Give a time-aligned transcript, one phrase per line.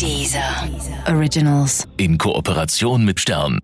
[0.00, 0.68] Dieser
[1.08, 1.86] Originals.
[1.96, 3.60] In Kooperation mit Stern.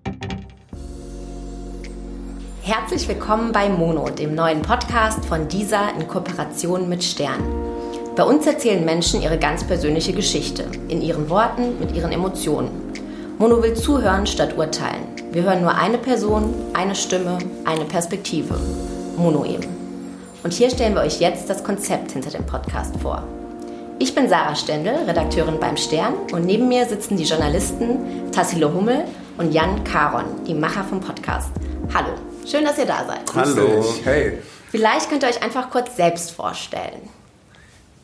[2.62, 7.42] Herzlich willkommen bei Mono, dem neuen Podcast von dieser in Kooperation mit Stern.
[8.14, 12.70] Bei uns erzählen Menschen ihre ganz persönliche Geschichte, in ihren Worten, mit ihren Emotionen.
[13.38, 15.02] Mono will zuhören statt urteilen.
[15.32, 18.58] Wir hören nur eine Person, eine Stimme, eine Perspektive.
[19.16, 19.68] Mono eben.
[20.44, 23.24] Und hier stellen wir euch jetzt das Konzept hinter dem Podcast vor.
[24.00, 29.04] Ich bin Sarah Stendel, Redakteurin beim Stern und neben mir sitzen die Journalisten Tassilo Hummel
[29.38, 31.48] und Jan Karon, die Macher vom Podcast.
[31.92, 32.10] Hallo,
[32.46, 33.34] schön, dass ihr da seid.
[33.34, 33.84] Hallo.
[34.04, 34.38] Hey.
[34.70, 37.08] Vielleicht könnt ihr euch einfach kurz selbst vorstellen.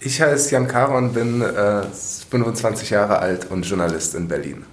[0.00, 4.66] Ich heiße Jan Karon, bin äh, 25 Jahre alt und Journalist in Berlin.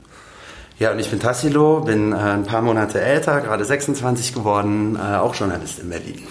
[0.80, 5.18] Ja, und ich bin Tassilo, bin äh, ein paar Monate älter, gerade 26 geworden, äh,
[5.18, 6.28] auch Journalist in Berlin.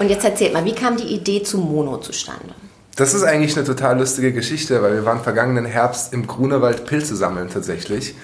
[0.00, 2.52] Und jetzt erzählt mal, wie kam die Idee zu Mono zustande?
[2.96, 7.16] Das ist eigentlich eine total lustige Geschichte, weil wir waren vergangenen Herbst im Grunewald Pilze
[7.16, 8.14] sammeln tatsächlich.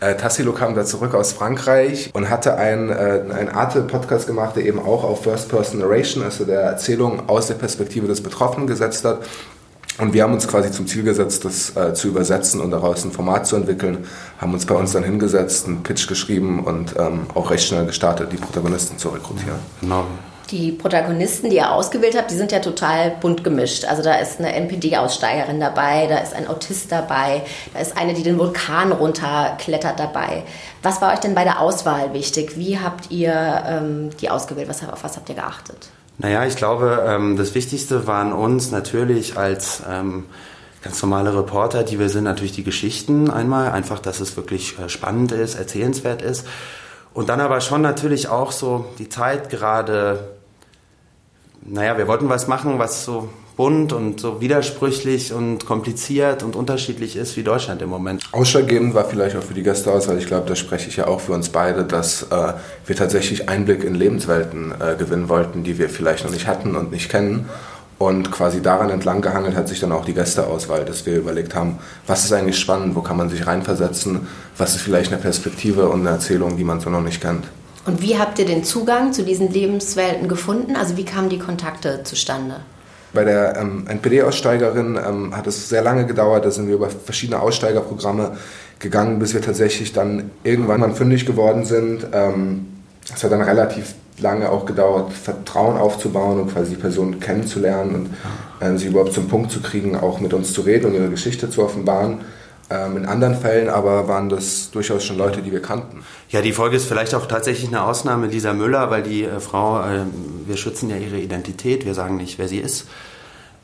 [0.00, 4.78] Äh, Tassilo kam da zurück aus Frankreich und hatte einen, äh, Arte-Podcast gemacht, der eben
[4.78, 9.20] auch auf First-Person Narration, also der Erzählung aus der Perspektive des Betroffenen gesetzt hat.
[9.98, 13.12] Und wir haben uns quasi zum Ziel gesetzt, das äh, zu übersetzen und daraus ein
[13.12, 14.06] Format zu entwickeln,
[14.38, 18.32] haben uns bei uns dann hingesetzt, einen Pitch geschrieben und ähm, auch recht schnell gestartet,
[18.32, 19.58] die Protagonisten zu rekrutieren.
[19.80, 20.04] Genau.
[20.54, 23.86] Die Protagonisten, die ihr ausgewählt habt, die sind ja total bunt gemischt.
[23.86, 28.22] Also da ist eine NPD-Aussteigerin dabei, da ist ein Autist dabei, da ist eine, die
[28.22, 30.44] den Vulkan runterklettert dabei.
[30.84, 32.56] Was war euch denn bei der Auswahl wichtig?
[32.56, 33.34] Wie habt ihr
[33.66, 34.68] ähm, die ausgewählt?
[34.68, 35.88] Was, auf was habt ihr geachtet?
[36.18, 40.26] Naja, ich glaube, ähm, das Wichtigste waren uns natürlich als ähm,
[40.82, 43.72] ganz normale Reporter, die wir sind, natürlich die Geschichten einmal.
[43.72, 46.46] Einfach, dass es wirklich äh, spannend ist, erzählenswert ist.
[47.14, 50.34] Und dann aber schon natürlich auch so die Zeit gerade,
[51.66, 57.16] naja, wir wollten was machen, was so bunt und so widersprüchlich und kompliziert und unterschiedlich
[57.16, 58.24] ist wie Deutschland im Moment.
[58.32, 61.32] Ausschlaggebend war vielleicht auch für die Gästeauswahl, ich glaube, da spreche ich ja auch für
[61.32, 62.54] uns beide, dass äh,
[62.86, 66.90] wir tatsächlich Einblick in Lebenswelten äh, gewinnen wollten, die wir vielleicht noch nicht hatten und
[66.90, 67.48] nicht kennen.
[67.96, 71.78] Und quasi daran entlang gehangelt hat sich dann auch die Gästeauswahl, dass wir überlegt haben,
[72.08, 74.26] was ist eigentlich spannend, wo kann man sich reinversetzen,
[74.58, 77.44] was ist vielleicht eine Perspektive und eine Erzählung, die man so noch nicht kennt.
[77.86, 80.76] Und wie habt ihr den Zugang zu diesen Lebenswelten gefunden?
[80.76, 82.56] Also wie kamen die Kontakte zustande?
[83.12, 87.40] Bei der ähm, NPD-Aussteigerin ähm, hat es sehr lange gedauert, da sind wir über verschiedene
[87.40, 88.36] Aussteigerprogramme
[88.80, 92.06] gegangen, bis wir tatsächlich dann irgendwann mal fündig geworden sind.
[92.12, 92.66] Ähm,
[93.14, 98.10] es hat dann relativ lange auch gedauert, Vertrauen aufzubauen und quasi die Person kennenzulernen
[98.60, 101.10] und äh, sie überhaupt zum Punkt zu kriegen, auch mit uns zu reden und ihre
[101.10, 102.22] Geschichte zu offenbaren.
[102.70, 106.04] Ähm, in anderen Fällen aber waren das durchaus schon Leute, die wir kannten.
[106.30, 109.80] Ja, die Folge ist vielleicht auch tatsächlich eine Ausnahme, Lisa Müller, weil die äh, Frau,
[109.80, 110.00] äh,
[110.46, 112.86] wir schützen ja ihre Identität, wir sagen nicht, wer sie ist.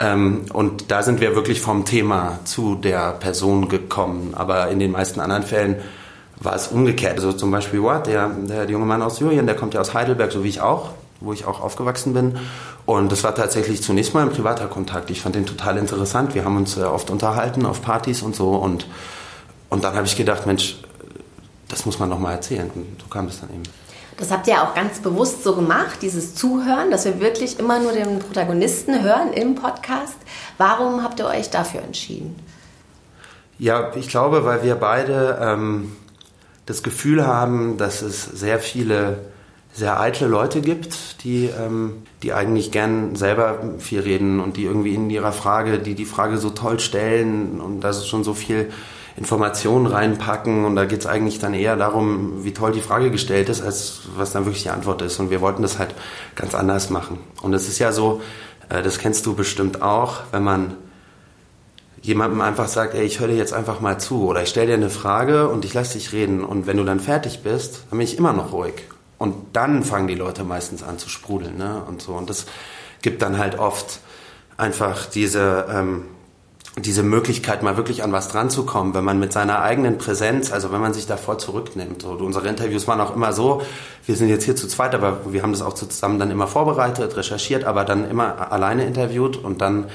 [0.01, 4.35] Ähm, und da sind wir wirklich vom Thema zu der Person gekommen.
[4.35, 5.77] Aber in den meisten anderen Fällen
[6.39, 7.17] war es umgekehrt.
[7.17, 9.95] Also zum Beispiel Watt, der, der, der junge Mann aus Syrien, der kommt ja aus
[9.95, 12.39] Heidelberg, so wie ich auch, wo ich auch aufgewachsen bin.
[12.87, 15.11] Und das war tatsächlich zunächst mal ein privater Kontakt.
[15.11, 16.35] Ich fand den total interessant.
[16.35, 18.51] Wir haben uns äh, oft unterhalten auf Partys und so.
[18.51, 18.87] Und,
[19.69, 20.79] und dann habe ich gedacht, Mensch,
[21.69, 22.71] das muss man noch mal erzählen.
[22.75, 23.63] Und so kam es dann eben.
[24.17, 27.93] Das habt ihr auch ganz bewusst so gemacht, dieses Zuhören, dass wir wirklich immer nur
[27.93, 30.17] den Protagonisten hören im Podcast.
[30.59, 32.37] Warum habt ihr euch dafür entschieden?
[33.59, 35.97] Ja, ich glaube, weil wir beide ähm,
[36.67, 39.21] das Gefühl haben, dass es sehr viele
[39.73, 44.95] sehr eitle Leute gibt, die, ähm, die eigentlich gern selber viel reden und die irgendwie
[44.95, 48.71] in ihrer Frage, die die Frage so toll stellen und da ist schon so viel
[49.17, 53.49] Informationen reinpacken und da geht es eigentlich dann eher darum, wie toll die Frage gestellt
[53.49, 55.19] ist, als was dann wirklich die Antwort ist.
[55.21, 55.95] Und wir wollten das halt
[56.37, 57.19] ganz anders machen.
[57.43, 58.23] Und es ist ja so,
[58.69, 60.75] äh, das kennst du bestimmt auch, wenn man
[62.03, 64.75] jemandem einfach sagt, ey, ich höre dir jetzt einfach mal zu oder ich stelle dir
[64.75, 68.09] eine Frage und ich lasse dich reden und wenn du dann fertig bist, dann bin
[68.09, 68.85] ich immer noch ruhig.
[69.21, 71.83] Und dann fangen die Leute meistens an zu sprudeln ne?
[71.87, 72.15] und so.
[72.15, 72.47] Und das
[73.03, 74.01] gibt dann halt oft
[74.57, 76.05] einfach diese, ähm,
[76.79, 80.51] diese Möglichkeit, mal wirklich an was dran zu kommen, wenn man mit seiner eigenen Präsenz,
[80.51, 82.01] also wenn man sich da voll zurücknimmt.
[82.01, 83.61] So, unsere Interviews waren auch immer so,
[84.07, 87.15] wir sind jetzt hier zu zweit, aber wir haben das auch zusammen dann immer vorbereitet,
[87.15, 89.89] recherchiert, aber dann immer alleine interviewt und dann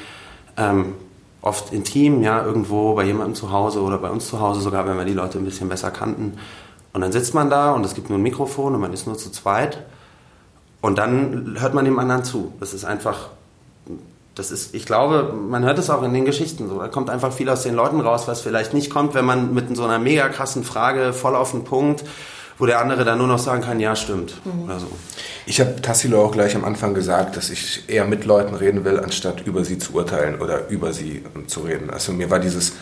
[0.55, 0.93] ähm,
[1.41, 4.97] oft intim, ja, irgendwo bei jemandem zu Hause oder bei uns zu Hause sogar, wenn
[4.97, 6.37] wir die Leute ein bisschen besser kannten.
[6.95, 9.17] Und dann sitzt man da und es gibt nur ein Mikrofon und man ist nur
[9.17, 9.79] zu zweit.
[10.79, 12.53] Und dann hört man dem anderen zu.
[12.61, 13.31] Das ist einfach,
[14.33, 16.79] das ist, ich glaube, man hört es auch in den Geschichten so.
[16.79, 19.75] Da kommt einfach viel aus den Leuten raus, was vielleicht nicht kommt, wenn man mit
[19.75, 22.05] so einer mega krassen Frage voll auf den Punkt
[22.57, 24.35] wo der andere dann nur noch sagen kann, ja, stimmt.
[24.45, 24.63] Mhm.
[24.63, 24.87] Oder so.
[25.45, 28.99] Ich habe Tassilo auch gleich am Anfang gesagt, dass ich eher mit Leuten reden will,
[28.99, 31.89] anstatt über sie zu urteilen oder über sie zu reden.
[31.89, 32.73] Also mir war dieses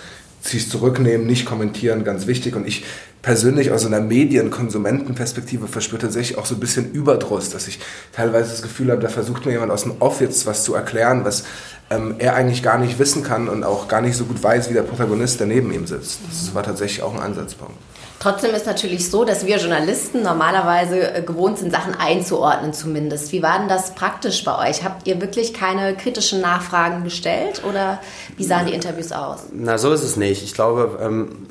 [0.44, 2.56] sich zurücknehmen, nicht kommentieren, ganz wichtig.
[2.56, 2.84] Und ich
[3.22, 7.80] persönlich aus einer Medienkonsumentenperspektive verspüre tatsächlich auch so ein bisschen Überdruss, dass ich
[8.12, 11.24] teilweise das Gefühl habe, da versucht mir jemand aus dem Off jetzt was zu erklären,
[11.24, 11.46] was
[11.90, 14.74] ähm, er eigentlich gar nicht wissen kann und auch gar nicht so gut weiß, wie
[14.74, 16.20] der Protagonist, der neben ihm sitzt.
[16.30, 17.76] Das war tatsächlich auch ein Ansatzpunkt.
[18.20, 23.32] Trotzdem ist natürlich so, dass wir Journalisten normalerweise äh, gewohnt sind, Sachen einzuordnen zumindest.
[23.32, 24.84] Wie war denn das praktisch bei euch?
[24.84, 28.00] Habt ihr wirklich keine kritischen Nachfragen gestellt oder
[28.38, 29.42] wie sahen die Interviews aus?
[29.52, 30.44] Na, so ist es nicht.
[30.44, 31.48] Ich glaube, ähm,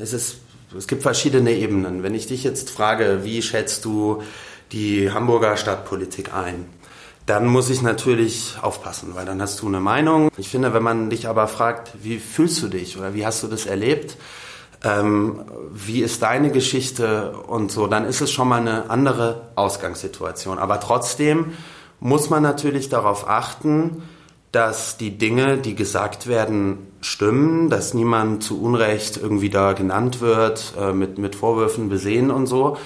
[0.00, 0.36] es, ist,
[0.76, 2.02] es gibt verschiedene Ebenen.
[2.02, 4.22] Wenn ich dich jetzt frage, wie schätzt du
[4.72, 6.66] die Hamburger Stadtpolitik ein?
[7.26, 10.30] Dann muss ich natürlich aufpassen, weil dann hast du eine Meinung.
[10.38, 13.48] Ich finde, wenn man dich aber fragt, wie fühlst du dich oder wie hast du
[13.48, 14.16] das erlebt,
[14.84, 15.40] ähm,
[15.72, 20.58] wie ist deine Geschichte und so, dann ist es schon mal eine andere Ausgangssituation.
[20.58, 21.52] Aber trotzdem
[22.00, 24.02] muss man natürlich darauf achten,
[24.52, 30.74] dass die Dinge, die gesagt werden, stimmen, dass niemand zu Unrecht irgendwie da genannt wird,
[30.80, 32.76] äh, mit, mit Vorwürfen besehen und so.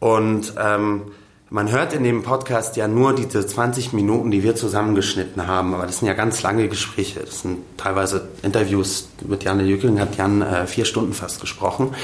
[0.00, 1.02] Und ähm,
[1.50, 5.86] man hört in dem Podcast ja nur diese 20 Minuten, die wir zusammengeschnitten haben, aber
[5.86, 7.20] das sind ja ganz lange Gespräche.
[7.20, 11.94] Das sind teilweise Interviews mit Jan Jückeln, hat Jan äh, vier Stunden fast gesprochen.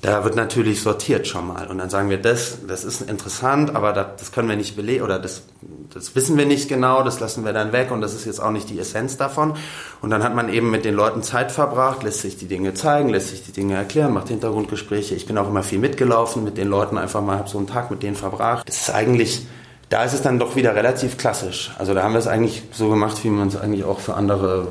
[0.00, 1.68] Da wird natürlich sortiert schon mal.
[1.68, 5.04] Und dann sagen wir, das, das ist interessant, aber das, das können wir nicht belegen
[5.04, 5.42] oder das,
[5.94, 8.50] das wissen wir nicht genau, das lassen wir dann weg und das ist jetzt auch
[8.50, 9.54] nicht die Essenz davon.
[10.00, 13.08] Und dann hat man eben mit den Leuten Zeit verbracht, lässt sich die Dinge zeigen,
[13.08, 15.14] lässt sich die Dinge erklären, macht Hintergrundgespräche.
[15.14, 17.90] Ich bin auch immer viel mitgelaufen mit den Leuten, einfach mal, habe so einen Tag
[17.90, 18.68] mit denen verbracht.
[18.68, 19.46] Das ist eigentlich,
[19.88, 21.72] da ist es dann doch wieder relativ klassisch.
[21.78, 24.66] Also da haben wir es eigentlich so gemacht, wie man es eigentlich auch für andere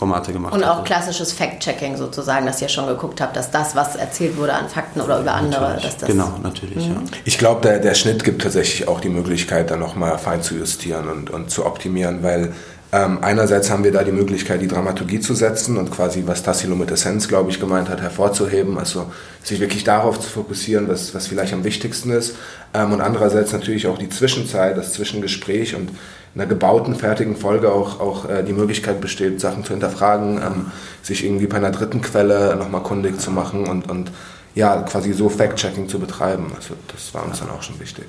[0.00, 0.84] Formate gemacht Und auch hatte.
[0.84, 5.02] klassisches Fact-Checking sozusagen, dass ihr schon geguckt habt, dass das, was erzählt wurde an Fakten
[5.02, 5.84] oder über andere, natürlich.
[5.84, 6.08] dass das...
[6.08, 6.94] Genau, natürlich, mhm.
[6.94, 7.00] ja.
[7.26, 11.06] Ich glaube, der, der Schnitt gibt tatsächlich auch die Möglichkeit, da nochmal fein zu justieren
[11.10, 12.54] und, und zu optimieren, weil
[12.92, 16.74] ähm, einerseits haben wir da die Möglichkeit, die Dramaturgie zu setzen und quasi, was Tassilo
[16.74, 18.78] mit Essenz, glaube ich, gemeint hat, hervorzuheben.
[18.78, 19.12] Also
[19.44, 22.34] sich wirklich darauf zu fokussieren, was, was vielleicht am wichtigsten ist.
[22.74, 25.90] Ähm, und andererseits natürlich auch die Zwischenzeit, das Zwischengespräch und
[26.34, 30.72] in einer gebauten, fertigen Folge auch, auch äh, die Möglichkeit besteht, Sachen zu hinterfragen, ähm,
[31.02, 34.10] sich irgendwie bei einer dritten Quelle nochmal kundig zu machen und, und
[34.54, 36.52] ja, quasi so Fact-Checking zu betreiben.
[36.56, 38.06] Also das war uns dann auch schon wichtig.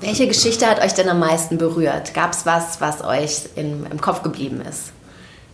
[0.00, 2.12] Welche Geschichte hat euch denn am meisten berührt?
[2.12, 4.92] Gab es was, was euch in, im Kopf geblieben ist?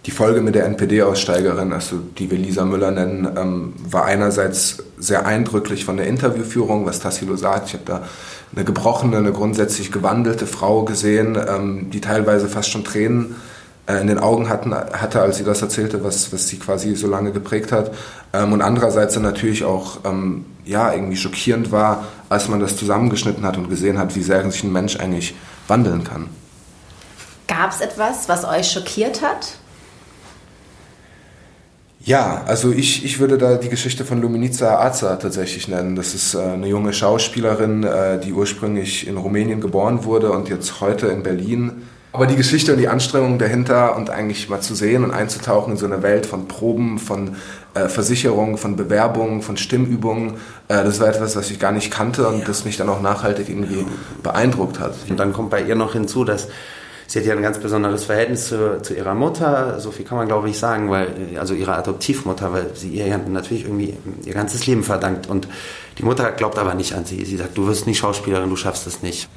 [0.04, 5.26] Die Folge mit der NPD-Aussteigerin, also die wir Lisa Müller nennen, ähm, war einerseits sehr
[5.26, 7.68] eindrücklich von der Interviewführung, was Tassilo sagt.
[7.68, 8.02] Ich habe da
[8.54, 13.36] eine gebrochene, eine grundsätzlich gewandelte Frau gesehen, ähm, die teilweise fast schon Tränen
[13.88, 17.32] in den Augen hatten, hatte, als sie das erzählte, was, was sie quasi so lange
[17.32, 17.92] geprägt hat.
[18.32, 23.44] Ähm, und andererseits dann natürlich auch ähm, ja, irgendwie schockierend war, als man das zusammengeschnitten
[23.44, 25.34] hat und gesehen hat, wie sehr sich ein Mensch eigentlich
[25.66, 26.28] wandeln kann.
[27.48, 29.56] Gab es etwas, was euch schockiert hat?
[32.04, 35.94] Ja, also ich, ich würde da die Geschichte von Luminica Aza tatsächlich nennen.
[35.94, 40.80] Das ist äh, eine junge Schauspielerin, äh, die ursprünglich in Rumänien geboren wurde und jetzt
[40.80, 41.82] heute in Berlin.
[42.12, 45.76] Aber die Geschichte und die Anstrengungen dahinter und eigentlich mal zu sehen und einzutauchen in
[45.78, 47.36] so eine Welt von Proben, von
[47.72, 50.34] äh, Versicherungen, von Bewerbungen, von Stimmübungen,
[50.68, 53.48] äh, das war etwas, was ich gar nicht kannte und das mich dann auch nachhaltig
[53.48, 53.86] irgendwie
[54.22, 54.94] beeindruckt hat.
[55.08, 56.48] Und dann kommt bei ihr noch hinzu, dass
[57.12, 60.28] Sie hat ja ein ganz besonderes Verhältnis zu, zu ihrer Mutter, so viel kann man
[60.28, 64.66] glaube ich sagen, weil, also ihrer Adoptivmutter, weil sie ihr ja natürlich irgendwie ihr ganzes
[64.66, 65.28] Leben verdankt.
[65.28, 65.46] Und
[65.98, 67.22] die Mutter glaubt aber nicht an sie.
[67.26, 69.28] Sie sagt, du wirst nicht Schauspielerin, du schaffst es nicht.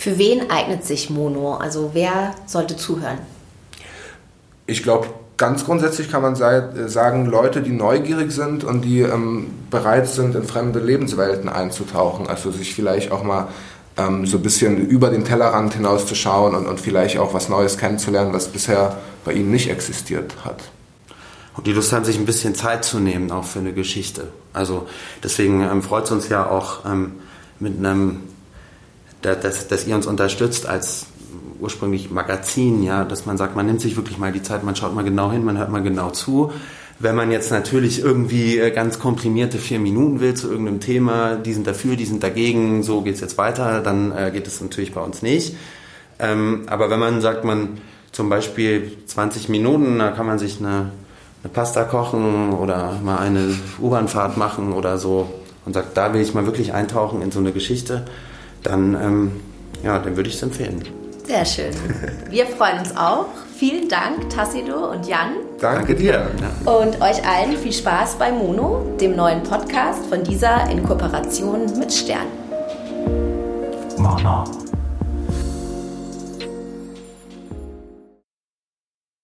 [0.00, 1.56] Für wen eignet sich Mono?
[1.56, 3.18] Also wer sollte zuhören?
[4.66, 10.08] Ich glaube, ganz grundsätzlich kann man sagen, Leute, die neugierig sind und die ähm, bereit
[10.08, 12.28] sind, in fremde Lebenswelten einzutauchen.
[12.28, 13.48] Also sich vielleicht auch mal
[13.98, 18.32] ähm, so ein bisschen über den Tellerrand hinauszuschauen und, und vielleicht auch was Neues kennenzulernen,
[18.32, 20.62] was bisher bei ihnen nicht existiert hat.
[21.58, 24.28] Und die Lust haben, sich ein bisschen Zeit zu nehmen, auch für eine Geschichte.
[24.54, 24.86] Also
[25.22, 27.16] deswegen ähm, freut es uns ja auch ähm,
[27.58, 28.20] mit einem,
[29.22, 31.06] dass, dass ihr uns unterstützt als
[31.60, 34.94] ursprünglich Magazin, ja, dass man sagt, man nimmt sich wirklich mal die Zeit, man schaut
[34.94, 36.52] mal genau hin, man hört mal genau zu
[37.00, 41.54] wenn man jetzt natürlich irgendwie äh, ganz komprimierte vier Minuten will zu irgendeinem Thema, die
[41.54, 45.00] sind dafür, die sind dagegen, so geht's jetzt weiter, dann äh, geht es natürlich bei
[45.00, 45.56] uns nicht.
[46.18, 47.80] Ähm, aber wenn man sagt, man
[48.12, 50.90] zum Beispiel 20 Minuten, da kann man sich eine,
[51.42, 55.32] eine Pasta kochen oder mal eine U-Bahn-Fahrt machen oder so
[55.64, 58.04] und sagt, da will ich mal wirklich eintauchen in so eine Geschichte,
[58.62, 59.32] dann, ähm,
[59.82, 60.82] ja, dann würde ich es empfehlen.
[61.26, 61.70] Sehr schön.
[62.30, 63.26] Wir freuen uns auch.
[63.56, 65.32] Vielen Dank, Tassido und Jan.
[65.60, 66.30] Danke dir.
[66.64, 71.92] Und euch allen viel Spaß bei Mono, dem neuen Podcast von dieser in Kooperation mit
[71.92, 72.26] Stern.
[73.98, 74.44] Mono.